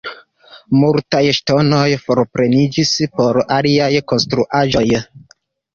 Multaj 0.83 1.21
ŝtonoj 1.39 1.83
forpreniĝis 2.07 2.95
por 3.21 3.43
aliaj 3.59 3.95
konstruaĵoj. 4.13 4.89